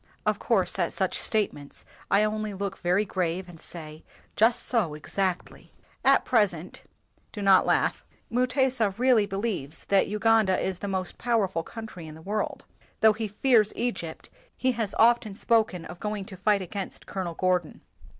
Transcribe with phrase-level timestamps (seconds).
[0.25, 4.03] ""Of course, at such statements I only look very grave, and say,
[4.35, 6.81] 'Just so, exactly.' At present,
[7.31, 12.15] (do not laugh) Mutesa really be lieves that Uganda is the most powerful country in
[12.15, 12.65] the world.
[13.01, 17.81] Though he fears Egypt, he has often spoken of going to fight against Colonel Gordon.